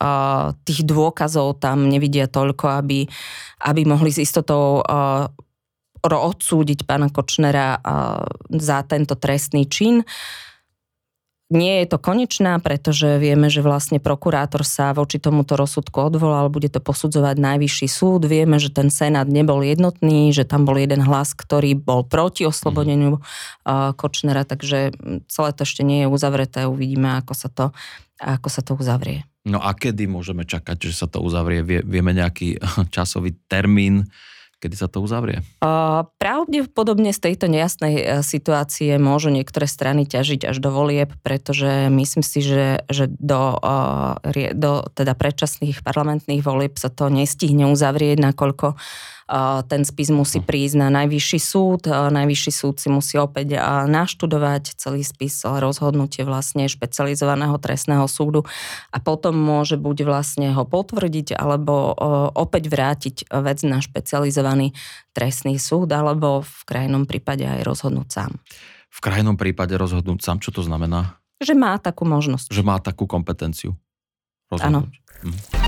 tých 0.65 0.81
dôkazov 0.89 1.61
tam 1.61 1.89
nevidia 1.89 2.25
toľko, 2.29 2.81
aby, 2.81 3.05
aby 3.61 3.81
mohli 3.85 4.09
s 4.09 4.25
istotou 4.25 4.81
odsúdiť 6.13 6.85
pána 6.85 7.09
Kočnera 7.09 7.81
za 8.53 8.79
tento 8.85 9.17
trestný 9.17 9.65
čin. 9.65 10.05
Nie 11.53 11.85
je 11.85 11.93
to 11.93 12.03
konečná, 12.03 12.57
pretože 12.57 13.21
vieme, 13.21 13.53
že 13.53 13.61
vlastne 13.61 14.01
prokurátor 14.01 14.65
sa 14.65 14.97
voči 14.97 15.21
tomuto 15.21 15.61
rozsudku 15.61 16.11
odvolal, 16.11 16.49
bude 16.49 16.73
to 16.73 16.81
posudzovať 16.81 17.37
najvyšší 17.37 17.85
súd. 17.85 18.25
Vieme, 18.25 18.57
že 18.57 18.73
ten 18.73 18.89
senát 18.89 19.29
nebol 19.29 19.61
jednotný, 19.61 20.33
že 20.33 20.49
tam 20.49 20.65
bol 20.65 20.81
jeden 20.81 21.05
hlas, 21.05 21.37
ktorý 21.37 21.77
bol 21.77 22.03
proti 22.09 22.49
oslobodeniu 22.49 23.21
uh, 23.21 23.93
Kočnera, 23.93 24.49
takže 24.49 24.97
celé 25.29 25.51
to 25.53 25.69
ešte 25.69 25.85
nie 25.85 26.03
je 26.03 26.11
uzavreté. 26.11 26.65
Uvidíme, 26.65 27.21
ako 27.21 27.33
sa 27.37 27.53
to, 27.53 27.77
ako 28.19 28.49
sa 28.49 28.65
to 28.65 28.73
uzavrie. 28.75 29.29
No 29.45 29.61
a 29.61 29.77
kedy 29.77 30.09
môžeme 30.09 30.49
čakať, 30.49 30.89
že 30.89 30.97
sa 30.97 31.07
to 31.07 31.21
uzavrie? 31.21 31.61
Vieme 31.63 32.17
nejaký 32.17 32.57
časový 32.95 33.37
termín? 33.53 34.09
Kedy 34.65 34.81
sa 34.81 34.89
to 34.89 35.05
uzavrie? 35.05 35.45
Uh, 35.61 36.09
pravdepodobne 36.17 37.13
z 37.13 37.21
tejto 37.21 37.53
nejasnej 37.53 37.95
e, 38.01 38.05
situácie 38.25 38.97
môžu 38.97 39.29
niektoré 39.29 39.69
strany 39.69 40.09
ťažiť 40.09 40.49
až 40.49 40.57
do 40.57 40.73
volieb, 40.73 41.13
pretože 41.21 41.93
myslím 41.93 42.25
si, 42.25 42.41
že, 42.41 42.81
že 42.89 43.13
do, 43.13 43.61
uh, 43.61 44.17
do 44.57 44.89
teda 44.97 45.13
predčasných 45.13 45.85
parlamentných 45.85 46.41
volieb 46.41 46.81
sa 46.81 46.89
to 46.89 47.13
nestihne 47.13 47.69
uzavrieť, 47.69 48.25
nakoľko 48.25 48.73
uh, 48.73 48.79
ten 49.65 49.83
spis 49.89 50.13
musí 50.13 50.41
hm. 50.41 50.47
prísť 50.47 50.77
na 50.77 50.89
najvyšší 50.93 51.41
súd, 51.41 51.89
najvyšší 51.89 52.53
súd 52.53 52.77
si 52.81 52.89
musí 52.93 53.17
opäť 53.17 53.57
naštudovať 53.89 54.77
celý 54.77 55.01
spis, 55.01 55.45
rozhodnutie 55.45 56.29
vlastne 56.29 56.69
špecializovaného 56.69 57.57
trestného 57.57 58.05
súdu 58.05 58.45
a 58.93 58.99
potom 59.01 59.37
môže 59.37 59.81
buď 59.81 59.97
vlastne 60.05 60.53
ho 60.53 60.69
potvrdiť, 60.69 61.37
alebo 61.37 61.97
opäť 62.37 62.65
vrátiť 62.69 63.17
vec 63.33 63.59
na 63.65 63.81
špecializovaný 63.81 64.54
trestný 65.17 65.57
súd, 65.59 65.91
alebo 65.91 66.45
v 66.45 66.61
krajnom 66.67 67.09
prípade 67.09 67.43
aj 67.43 67.65
rozhodnúť 67.65 68.09
sám. 68.11 68.33
V 68.95 68.99
krajnom 69.03 69.35
prípade 69.35 69.75
rozhodnúť 69.75 70.21
sám, 70.23 70.39
čo 70.39 70.55
to 70.55 70.63
znamená? 70.63 71.19
Že 71.43 71.59
má 71.59 71.75
takú 71.83 72.07
možnosť. 72.07 72.55
Že 72.55 72.63
má 72.63 72.79
takú 72.79 73.11
kompetenciu. 73.11 73.75
Áno. 74.63 74.87
Hm. 75.25 75.65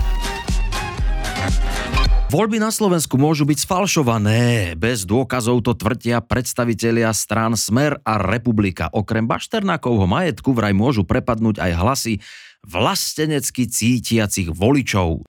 Voľby 2.27 2.59
na 2.59 2.75
Slovensku 2.75 3.15
môžu 3.23 3.47
byť 3.47 3.59
sfalšované. 3.65 4.75
Bez 4.75 5.07
dôkazov 5.07 5.63
to 5.63 5.79
tvrdia 5.79 6.19
predstavitelia 6.19 7.15
strán 7.15 7.55
Smer 7.55 8.03
a 8.03 8.19
Republika. 8.19 8.91
Okrem 8.91 9.31
Bašternákovho 9.31 10.11
majetku 10.11 10.51
vraj 10.51 10.75
môžu 10.75 11.07
prepadnúť 11.07 11.63
aj 11.63 11.73
hlasy 11.79 12.15
vlastenecky 12.67 13.71
cítiacich 13.71 14.51
voličov. 14.51 15.23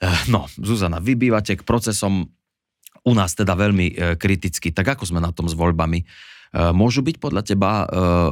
Eh, 0.00 0.20
no, 0.32 0.48
Zuzana, 0.58 0.96
vy 0.96 1.14
bývate 1.14 1.60
k 1.60 1.62
procesom 1.62 2.33
u 3.04 3.12
nás 3.12 3.36
teda 3.36 3.52
veľmi 3.54 3.86
eh, 3.92 3.96
kriticky. 4.16 4.72
Tak 4.72 4.98
ako 4.98 5.04
sme 5.08 5.20
na 5.20 5.30
tom 5.30 5.46
s 5.46 5.54
voľbami? 5.54 6.00
Eh, 6.02 6.72
môžu 6.72 7.04
byť 7.04 7.16
podľa 7.20 7.42
teba 7.44 7.86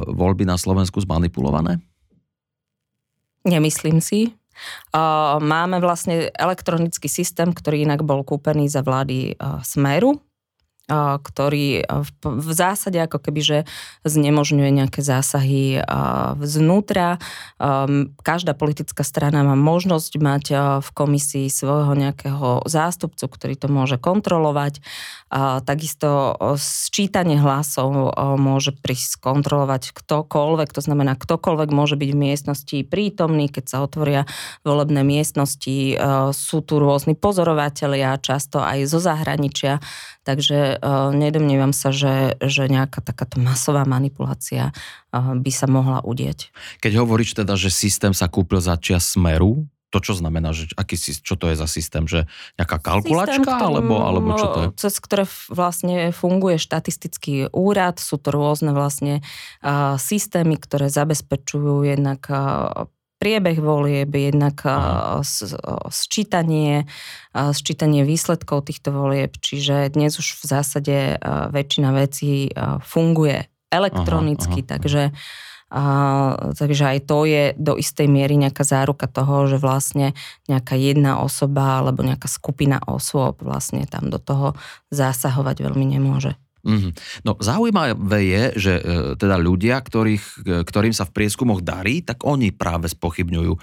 voľby 0.09 0.43
na 0.49 0.57
Slovensku 0.57 0.99
zmanipulované? 1.01 1.79
Nemyslím 3.43 3.99
si. 3.99 4.31
Máme 5.41 5.81
vlastne 5.81 6.29
elektronický 6.31 7.09
systém, 7.09 7.49
ktorý 7.51 7.89
inak 7.89 8.05
bol 8.05 8.21
kúpený 8.21 8.69
za 8.69 8.85
vlády 8.85 9.33
Smeru, 9.65 10.21
ktorý 10.91 11.87
v 12.23 12.51
zásade 12.51 12.99
ako 12.99 13.23
keby, 13.23 13.41
že 13.41 13.57
znemožňuje 14.03 14.83
nejaké 14.83 14.99
zásahy 14.99 15.79
vznútra. 16.35 17.23
Každá 18.19 18.51
politická 18.51 19.07
strana 19.07 19.47
má 19.47 19.55
možnosť 19.55 20.11
mať 20.19 20.45
v 20.83 20.89
komisii 20.91 21.47
svojho 21.47 21.95
nejakého 21.95 22.67
zástupcu, 22.67 23.31
ktorý 23.31 23.55
to 23.55 23.71
môže 23.71 23.95
kontrolovať. 23.95 24.83
Takisto 25.63 26.35
sčítanie 26.59 27.39
hlasov 27.39 28.11
môže 28.35 28.75
prísť 28.75 29.23
kontrolovať 29.23 29.95
ktokoľvek, 29.95 30.69
to 30.75 30.81
znamená 30.83 31.15
ktokoľvek 31.15 31.69
môže 31.71 31.95
byť 31.95 32.09
v 32.11 32.21
miestnosti 32.21 32.77
prítomný, 32.91 33.47
keď 33.47 33.65
sa 33.71 33.77
otvoria 33.81 34.27
volebné 34.67 35.01
miestnosti. 35.07 35.95
Sú 36.35 36.59
tu 36.59 36.77
rôzni 36.77 37.15
pozorovatelia, 37.15 38.19
často 38.19 38.59
aj 38.59 38.83
zo 38.85 38.99
zahraničia, 38.99 39.79
takže 40.23 40.79
uh, 40.79 41.11
nedomnievam 41.11 41.75
sa, 41.75 41.91
že, 41.91 42.39
že 42.39 42.71
nejaká 42.71 43.03
takáto 43.03 43.37
masová 43.37 43.83
manipulácia 43.83 44.71
uh, 44.71 45.35
by 45.35 45.51
sa 45.51 45.67
mohla 45.67 45.99
udieť. 46.01 46.49
Keď 46.79 47.03
hovoríš 47.03 47.37
teda, 47.37 47.59
že 47.59 47.69
systém 47.69 48.15
sa 48.15 48.31
kúpil 48.31 48.63
za 48.63 48.79
čas 48.79 49.13
Smeru, 49.13 49.67
to 49.93 50.01
čo 50.01 50.17
znamená, 50.17 50.57
že 50.57 50.73
aký, 50.73 50.97
čo 50.97 51.37
to 51.37 51.53
je 51.53 51.55
za 51.61 51.69
systém, 51.69 52.09
že 52.09 52.25
nejaká 52.57 52.81
kalkulačka, 52.81 53.45
systém, 53.45 53.61
alebo, 53.61 54.01
alebo 54.01 54.33
čo 54.33 54.47
to 54.49 54.59
je? 54.65 54.67
Cez 54.81 54.97
ktoré 54.97 55.29
vlastne 55.53 56.09
funguje 56.09 56.57
štatistický 56.57 57.53
úrad, 57.53 58.01
sú 58.01 58.17
to 58.17 58.33
rôzne 58.33 58.73
vlastne 58.73 59.21
uh, 59.61 59.93
systémy, 60.01 60.57
ktoré 60.57 60.89
zabezpečujú 60.89 61.85
jednak 61.85 62.25
uh, 62.33 62.89
priebeh 63.23 63.55
volieb, 63.63 64.11
jednak 64.11 64.59
sčítanie, 65.95 66.83
sčítanie 67.31 68.03
výsledkov 68.03 68.67
týchto 68.67 68.91
volieb, 68.91 69.31
čiže 69.39 69.95
dnes 69.95 70.19
už 70.19 70.43
v 70.43 70.43
zásade 70.43 70.97
väčšina 71.55 71.95
vecí 71.95 72.51
funguje 72.83 73.47
elektronicky, 73.71 74.67
aha, 74.67 74.67
aha, 74.67 74.71
takže 74.75 75.03
a, 75.73 75.83
takže 76.53 76.85
aj 76.85 76.99
to 77.09 77.25
je 77.25 77.43
do 77.57 77.73
istej 77.73 78.05
miery 78.05 78.37
nejaká 78.37 78.61
záruka 78.61 79.09
toho, 79.09 79.49
že 79.49 79.57
vlastne 79.57 80.13
nejaká 80.45 80.77
jedna 80.77 81.17
osoba 81.17 81.81
alebo 81.81 82.05
nejaká 82.05 82.29
skupina 82.29 82.77
osôb 82.85 83.41
vlastne 83.41 83.87
tam 83.89 84.13
do 84.13 84.21
toho 84.21 84.53
zásahovať 84.93 85.65
veľmi 85.65 85.97
nemôže. 85.97 86.37
Mm-hmm. 86.63 86.91
No 87.27 87.35
zaujímavé 87.43 88.19
je, 88.23 88.43
že 88.55 88.73
e, 88.79 88.83
teda 89.19 89.35
ľudia, 89.35 89.83
ktorých, 89.83 90.25
e, 90.47 90.51
ktorým 90.63 90.95
sa 90.95 91.03
v 91.03 91.11
prieskumoch 91.11 91.59
darí, 91.59 91.99
tak 91.99 92.23
oni 92.23 92.55
práve 92.55 92.87
spochybňujú 92.87 93.53
e, 93.53 93.59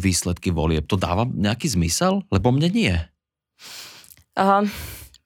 výsledky 0.00 0.48
volieb. 0.48 0.88
To 0.88 0.96
dáva 0.96 1.28
nejaký 1.28 1.68
zmysel? 1.68 2.24
Lebo 2.32 2.48
mne 2.48 2.72
nie. 2.72 2.96
Uh, 4.40 4.64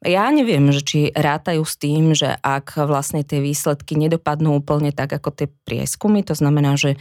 ja 0.04 0.28
neviem, 0.28 0.68
že 0.68 0.83
či 0.85 1.00
rátajú 1.16 1.64
s 1.64 1.80
tým, 1.80 2.12
že 2.12 2.37
ak 2.44 2.76
vlastne 2.85 3.25
tie 3.25 3.40
výsledky 3.40 3.97
nedopadnú 3.97 4.61
úplne 4.61 4.92
tak, 4.92 5.16
ako 5.16 5.33
tie 5.33 5.49
prieskumy, 5.64 6.21
to 6.21 6.37
znamená, 6.37 6.76
že 6.76 7.00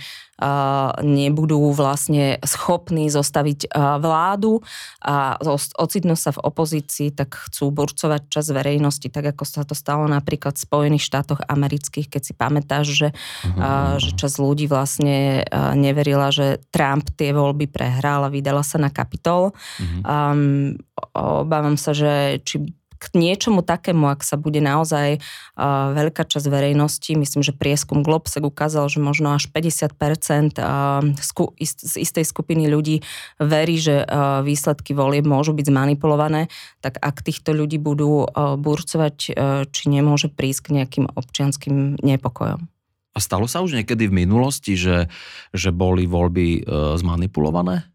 nebudú 0.99 1.71
vlastne 1.77 2.41
schopní 2.41 3.07
zostaviť 3.07 3.69
vládu 4.01 4.65
a 4.99 5.37
ocitnú 5.77 6.17
sa 6.17 6.33
v 6.33 6.41
opozícii, 6.41 7.13
tak 7.13 7.37
chcú 7.47 7.69
burcovať 7.69 8.33
čas 8.33 8.49
verejnosti, 8.49 9.07
tak 9.13 9.37
ako 9.37 9.45
sa 9.45 9.61
to 9.61 9.77
stalo 9.77 10.09
napríklad 10.09 10.57
v 10.57 10.65
Spojených 10.65 11.05
štátoch 11.05 11.45
amerických, 11.45 12.09
keď 12.09 12.21
si 12.25 12.33
pamätáš, 12.33 12.85
že, 12.91 13.09
uh-huh. 13.13 14.01
že 14.01 14.17
čas 14.17 14.41
ľudí 14.41 14.65
vlastne 14.65 15.45
neverila, 15.77 16.33
že 16.33 16.57
Trump 16.73 17.13
tie 17.13 17.29
voľby 17.29 17.69
prehral 17.69 18.25
a 18.25 18.33
vydala 18.33 18.65
sa 18.65 18.81
na 18.81 18.89
kapitol. 18.89 19.53
Uh-huh. 19.53 20.01
Um, 20.01 20.81
obávam 21.13 21.77
sa, 21.77 21.93
že 21.93 22.41
či 22.41 22.73
k 23.09 23.15
niečomu 23.19 23.61
takému, 23.65 24.07
ak 24.07 24.23
sa 24.23 24.39
bude 24.39 24.63
naozaj 24.63 25.19
uh, 25.19 25.91
veľká 25.93 26.23
časť 26.23 26.47
verejnosti, 26.47 27.11
myslím, 27.13 27.41
že 27.43 27.51
prieskum 27.55 28.01
Globsek 28.01 28.43
ukázal, 28.43 28.87
že 28.87 29.03
možno 29.03 29.35
až 29.35 29.51
50% 29.51 30.59
uh, 30.59 31.01
sku, 31.19 31.51
ist, 31.59 31.83
z 31.83 31.95
istej 32.01 32.25
skupiny 32.27 32.71
ľudí 32.71 33.03
verí, 33.37 33.77
že 33.77 34.03
uh, 34.03 34.41
výsledky 34.41 34.95
volieb 34.95 35.27
môžu 35.27 35.51
byť 35.53 35.65
zmanipulované, 35.69 36.47
tak 36.79 36.99
ak 36.99 37.23
týchto 37.23 37.53
ľudí 37.53 37.77
budú 37.77 38.25
uh, 38.25 38.55
burcovať, 38.55 39.15
uh, 39.29 39.63
či 39.69 39.83
nemôže 39.91 40.31
prísť 40.31 40.71
k 40.71 40.73
nejakým 40.81 41.05
občianským 41.13 42.01
nepokojom. 42.01 42.67
A 43.13 43.21
stalo 43.21 43.45
sa 43.45 43.61
už 43.61 43.77
niekedy 43.77 44.09
v 44.09 44.25
minulosti, 44.25 44.73
že, 44.73 45.05
že 45.53 45.69
boli 45.69 46.09
voľby 46.09 46.65
uh, 46.65 46.97
zmanipulované? 46.97 47.92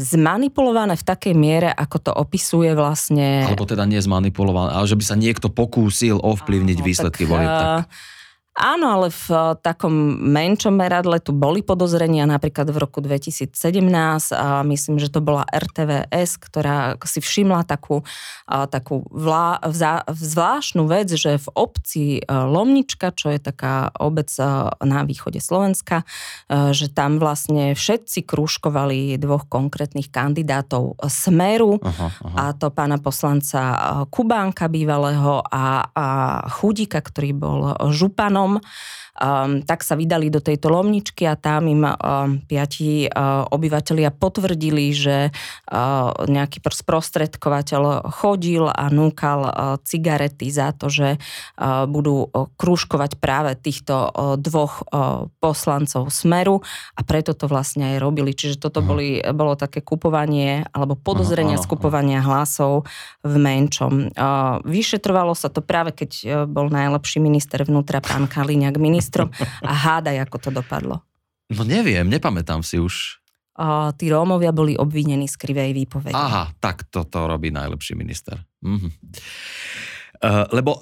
Zmanipulované 0.00 0.96
v 0.96 1.04
takej 1.04 1.34
miere, 1.36 1.68
ako 1.68 1.96
to 2.00 2.12
opisuje 2.12 2.72
vlastne... 2.72 3.44
Alebo 3.44 3.68
teda 3.68 3.84
nie 3.84 4.00
zmanipulované, 4.00 4.72
ale 4.72 4.88
že 4.88 4.96
by 4.96 5.04
sa 5.04 5.16
niekto 5.16 5.52
pokúsil 5.52 6.16
ovplyvniť 6.18 6.78
výsledky 6.80 7.28
volieb. 7.28 7.48
Tak... 7.48 7.92
Áno, 8.52 8.84
ale 8.92 9.08
v 9.08 9.26
uh, 9.32 9.56
takom 9.56 10.20
menšom 10.28 10.76
meradle 10.76 11.16
tu 11.24 11.32
boli 11.32 11.64
podozrenia, 11.64 12.28
napríklad 12.28 12.68
v 12.68 12.84
roku 12.84 13.00
2017 13.00 13.48
a 14.36 14.60
myslím, 14.68 15.00
že 15.00 15.08
to 15.08 15.24
bola 15.24 15.48
RTVS, 15.48 16.36
ktorá 16.36 17.00
si 17.00 17.24
všimla 17.24 17.64
takú, 17.64 18.04
uh, 18.04 18.68
takú 18.68 19.08
vlá, 19.08 19.56
vzá, 19.64 20.04
zvláštnu 20.04 20.84
vec, 20.84 21.16
že 21.16 21.40
v 21.40 21.48
obci 21.56 22.04
uh, 22.20 22.44
Lomnička, 22.44 23.16
čo 23.16 23.32
je 23.32 23.40
taká 23.40 23.88
obec 23.96 24.28
na 24.82 25.00
východe 25.04 25.40
Slovenska, 25.40 26.04
že 26.50 26.92
tam 26.92 27.16
vlastne 27.16 27.72
všetci 27.72 28.24
krúžkovali 28.24 29.16
dvoch 29.16 29.48
konkrétnych 29.48 30.12
kandidátov 30.12 31.00
Smeru, 31.08 31.80
aha, 31.80 32.08
aha. 32.10 32.36
a 32.36 32.44
to 32.52 32.68
pána 32.68 33.00
poslanca 33.00 33.60
Kubánka 34.12 34.68
bývalého 34.68 35.40
a, 35.46 35.88
a 35.88 36.06
Chudika, 36.52 37.00
ktorý 37.00 37.30
bol 37.32 37.60
županom 37.92 38.41
film 38.42 38.60
um, 39.16 39.60
tak 39.62 39.84
sa 39.84 39.94
vydali 39.94 40.32
do 40.32 40.40
tejto 40.40 40.72
lomničky 40.72 41.28
a 41.28 41.36
tam 41.36 41.68
im 41.68 41.84
um, 41.84 41.94
piati 42.42 43.06
uh, 43.06 43.44
obyvateľia 43.48 44.14
potvrdili, 44.14 44.92
že 44.92 45.28
uh, 45.28 46.10
nejaký 46.26 46.64
sprostredkovateľ 46.64 48.12
chodil 48.12 48.64
a 48.68 48.88
núkal 48.88 49.40
uh, 49.46 49.52
cigarety 49.84 50.48
za 50.48 50.72
to, 50.72 50.88
že 50.88 51.16
uh, 51.16 51.84
budú 51.84 52.28
uh, 52.28 52.48
krúžkovať 52.56 53.20
práve 53.20 53.52
týchto 53.60 54.08
uh, 54.08 54.34
dvoch 54.40 54.84
uh, 54.88 55.28
poslancov 55.38 56.08
Smeru 56.08 56.64
a 56.96 57.00
preto 57.04 57.36
to 57.36 57.46
vlastne 57.46 57.96
aj 57.96 57.96
robili. 58.00 58.32
Čiže 58.32 58.60
toto 58.60 58.80
uh-huh. 58.80 58.88
boli, 58.88 59.08
bolo 59.34 59.54
také 59.58 59.84
kupovanie 59.84 60.64
alebo 60.72 60.96
podozrenia 60.96 61.60
uh-huh, 61.60 61.68
skupovania 61.68 62.24
hlasov 62.24 62.88
v 63.20 63.34
menčom. 63.36 64.12
Uh, 64.16 64.58
vyšetrovalo 64.64 65.36
sa 65.36 65.52
to 65.52 65.60
práve, 65.60 65.92
keď 65.92 66.10
uh, 66.10 66.26
bol 66.48 66.72
najlepší 66.72 67.20
minister 67.20 67.62
vnútra 67.62 68.00
pán 68.00 68.24
Kaliňák, 68.26 68.76
minister 68.80 69.01
ministrom 69.02 69.28
a 69.66 69.72
hádaj, 69.74 70.22
ako 70.30 70.36
to 70.38 70.50
dopadlo. 70.54 71.02
No 71.50 71.66
neviem, 71.66 72.06
nepamätám 72.06 72.62
si 72.62 72.78
už. 72.78 73.18
A 73.58 73.92
tí 73.92 74.08
Rómovia 74.08 74.54
boli 74.54 74.78
obvinení 74.78 75.28
z 75.28 75.36
krivej 75.36 75.76
výpovede. 75.76 76.16
Aha, 76.16 76.54
tak 76.56 76.88
toto 76.88 77.26
robí 77.26 77.50
najlepší 77.50 77.98
minister. 77.98 78.38
Mhm. 78.62 78.88
Uh, 80.22 80.46
lebo 80.54 80.78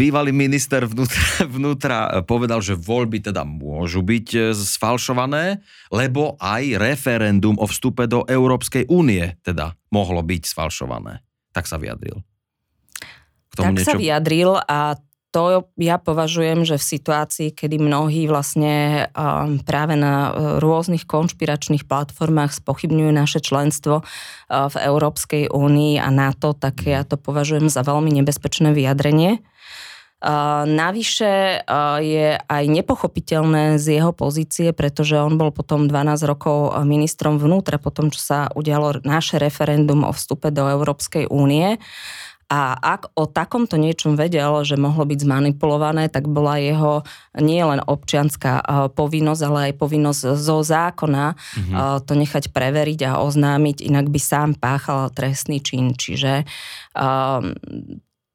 bývalý 0.00 0.32
minister 0.32 0.88
vnútra, 0.88 1.44
vnútra 1.60 1.98
povedal, 2.24 2.64
že 2.64 2.72
voľby 2.72 3.20
teda 3.20 3.44
môžu 3.44 4.00
byť 4.00 4.28
e, 4.32 4.40
sfalšované, 4.56 5.60
lebo 5.92 6.40
aj 6.40 6.80
referendum 6.80 7.52
o 7.60 7.68
vstupe 7.68 8.08
do 8.08 8.24
Európskej 8.24 8.88
únie 8.88 9.36
teda 9.44 9.76
mohlo 9.92 10.24
byť 10.24 10.40
sfalšované. 10.40 11.20
Tak 11.52 11.68
sa 11.68 11.76
vyjadril. 11.76 12.24
K 13.52 13.52
tomu 13.60 13.76
tak 13.76 13.84
niečo... 13.84 13.92
sa 13.92 14.00
vyjadril 14.00 14.56
a 14.56 14.96
to 15.28 15.68
ja 15.76 16.00
považujem, 16.00 16.64
že 16.64 16.80
v 16.80 16.88
situácii, 16.96 17.48
kedy 17.52 17.76
mnohí 17.76 18.24
vlastne 18.24 19.06
um, 19.12 19.60
práve 19.60 19.92
na 19.92 20.32
uh, 20.32 20.32
rôznych 20.56 21.04
konšpiračných 21.04 21.84
platformách 21.84 22.56
spochybňujú 22.56 23.12
naše 23.12 23.44
členstvo 23.44 24.00
uh, 24.00 24.72
v 24.72 24.76
Európskej 24.80 25.52
únii 25.52 26.00
a 26.00 26.08
NATO, 26.08 26.56
tak 26.56 26.88
ja 26.88 27.04
to 27.04 27.20
považujem 27.20 27.68
za 27.68 27.84
veľmi 27.84 28.08
nebezpečné 28.24 28.72
vyjadrenie. 28.72 29.44
Uh, 30.18 30.66
navyše 30.66 31.62
je 32.02 32.42
aj 32.42 32.64
nepochopiteľné 32.66 33.78
z 33.78 34.02
jeho 34.02 34.10
pozície, 34.10 34.74
pretože 34.74 35.14
on 35.14 35.38
bol 35.38 35.54
potom 35.54 35.86
12 35.86 36.26
rokov 36.26 36.74
ministrom 36.82 37.38
vnútra, 37.38 37.78
potom 37.78 38.10
čo 38.10 38.18
sa 38.18 38.38
udialo 38.50 39.06
naše 39.06 39.38
referendum 39.38 40.02
o 40.02 40.10
vstupe 40.10 40.50
do 40.50 40.66
Európskej 40.66 41.30
únie. 41.30 41.78
A 42.48 42.72
ak 42.80 43.12
o 43.12 43.28
takomto 43.28 43.76
niečom 43.76 44.16
vedel, 44.16 44.48
že 44.64 44.80
mohlo 44.80 45.04
byť 45.04 45.20
zmanipulované, 45.20 46.08
tak 46.08 46.32
bola 46.32 46.56
jeho 46.56 47.04
nie 47.36 47.60
len 47.60 47.76
občianská 47.84 48.64
povinnosť, 48.96 49.42
ale 49.44 49.58
aj 49.68 49.74
povinnosť 49.76 50.32
zo 50.32 50.64
zákona 50.64 51.36
mm-hmm. 51.36 51.76
to 52.08 52.12
nechať 52.16 52.48
preveriť 52.48 53.04
a 53.04 53.20
oznámiť, 53.20 53.84
inak 53.84 54.08
by 54.08 54.16
sám 54.16 54.56
páchal 54.56 55.12
trestný 55.12 55.60
čin. 55.60 55.92
Čiže 55.92 56.48
um, 56.96 57.52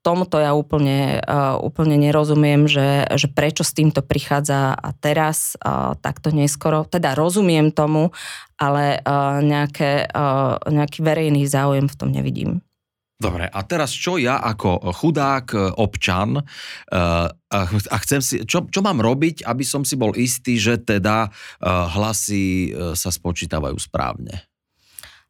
tomuto 0.06 0.38
ja 0.38 0.54
úplne, 0.54 1.18
uh, 1.18 1.58
úplne 1.58 1.98
nerozumiem, 1.98 2.70
že, 2.70 3.10
že 3.18 3.26
prečo 3.34 3.66
s 3.66 3.74
týmto 3.74 4.06
prichádza 4.06 4.78
a 4.78 4.94
teraz 4.94 5.58
takto 6.06 6.30
neskoro. 6.30 6.86
Teda 6.86 7.18
rozumiem 7.18 7.74
tomu, 7.74 8.14
ale 8.62 9.02
nejaké, 9.42 10.06
nejaký 10.70 11.02
verejný 11.02 11.50
záujem 11.50 11.90
v 11.90 11.98
tom 11.98 12.14
nevidím. 12.14 12.62
Dobre, 13.24 13.48
a 13.48 13.60
teraz 13.64 13.96
čo 13.96 14.20
ja 14.20 14.44
ako 14.44 14.92
chudák 14.92 15.48
e, 15.56 15.60
občan 15.80 16.44
uh, 16.44 17.28
a 17.88 17.98
chcem 18.04 18.20
si, 18.20 18.44
čo, 18.44 18.68
čo 18.68 18.84
mám 18.84 19.00
robiť, 19.00 19.48
aby 19.48 19.64
som 19.64 19.88
si 19.88 19.96
bol 19.96 20.12
istý, 20.20 20.60
že 20.60 20.82
teda 20.82 21.32
uh, 21.32 21.88
hlasy 21.96 22.76
sa 22.98 23.14
spočítavajú 23.14 23.80
správne? 23.80 24.53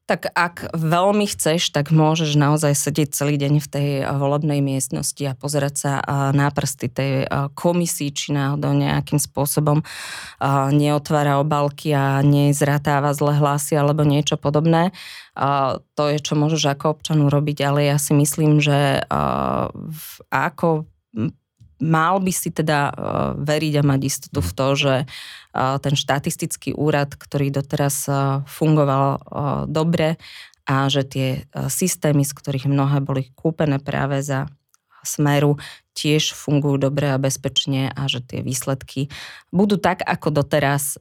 Tak 0.03 0.35
ak 0.35 0.75
veľmi 0.75 1.23
chceš, 1.31 1.71
tak 1.71 1.87
môžeš 1.87 2.35
naozaj 2.35 2.75
sedieť 2.75 3.15
celý 3.15 3.39
deň 3.39 3.53
v 3.63 3.67
tej 3.71 3.89
volebnej 4.03 4.59
miestnosti 4.59 5.23
a 5.23 5.31
pozerať 5.31 5.73
sa 5.79 5.91
na 6.35 6.51
prsty 6.51 6.91
tej 6.91 7.11
komisii, 7.55 8.11
či 8.11 8.35
náhodou 8.35 8.75
nejakým 8.75 9.15
spôsobom 9.15 9.79
neotvára 10.75 11.39
obalky 11.39 11.95
a 11.95 12.19
nezratáva 12.19 13.15
zle 13.15 13.31
hlasy 13.39 13.79
alebo 13.79 14.03
niečo 14.03 14.35
podobné. 14.35 14.91
To 15.95 16.03
je, 16.11 16.19
čo 16.19 16.35
môžeš 16.35 16.75
ako 16.75 16.99
občan 16.99 17.23
urobiť, 17.23 17.63
ale 17.63 17.87
ja 17.87 17.95
si 17.95 18.11
myslím, 18.11 18.59
že 18.59 19.07
ako 20.27 20.83
mal 21.83 22.23
by 22.23 22.31
si 22.31 22.55
teda 22.55 22.95
veriť 23.35 23.73
a 23.77 23.83
mať 23.83 24.01
istotu 24.07 24.39
v 24.39 24.51
to, 24.55 24.67
že 24.79 24.95
ten 25.53 25.93
štatistický 25.99 26.71
úrad, 26.71 27.11
ktorý 27.19 27.51
doteraz 27.51 28.07
fungoval 28.47 29.19
dobre 29.67 30.15
a 30.63 30.87
že 30.87 31.03
tie 31.03 31.27
systémy, 31.51 32.23
z 32.23 32.31
ktorých 32.39 32.71
mnohé 32.71 33.03
boli 33.03 33.27
kúpené 33.35 33.83
práve 33.83 34.23
za 34.23 34.47
smeru, 35.03 35.59
tiež 35.93 36.33
fungujú 36.33 36.81
dobre 36.89 37.13
a 37.13 37.21
bezpečne 37.21 37.93
a 37.93 38.09
že 38.09 38.25
tie 38.25 38.41
výsledky 38.41 39.13
budú 39.53 39.77
tak, 39.77 40.01
ako 40.01 40.33
doteraz 40.33 40.97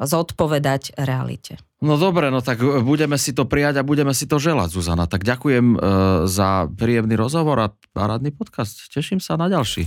zodpovedať 0.00 0.96
realite. 0.96 1.60
No 1.78 1.94
dobre, 1.94 2.32
no 2.32 2.42
tak 2.42 2.58
budeme 2.82 3.20
si 3.20 3.30
to 3.36 3.46
prijať 3.46 3.82
a 3.82 3.86
budeme 3.86 4.10
si 4.10 4.26
to 4.26 4.40
želať, 4.40 4.74
Zuzana. 4.74 5.06
Tak 5.06 5.22
ďakujem 5.22 5.78
za 6.26 6.66
príjemný 6.74 7.14
rozhovor 7.14 7.58
a 7.62 7.70
parádny 7.94 8.34
podcast. 8.34 8.88
Teším 8.90 9.22
sa 9.22 9.38
na 9.38 9.46
ďalší. 9.46 9.86